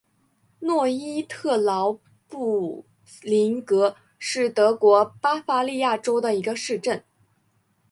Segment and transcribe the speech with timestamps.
[0.61, 2.87] 诺伊特劳布
[3.21, 7.03] 林格是德国巴伐利亚州的一个市镇。